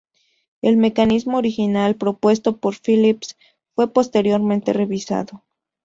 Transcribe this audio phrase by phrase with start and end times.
[0.63, 3.37] El mecanismo original propuesto por Phillips
[3.75, 5.43] fue posteriormente revisado.